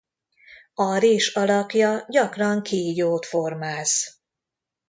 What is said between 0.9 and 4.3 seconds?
rés alakja gyakran kígyót formáz.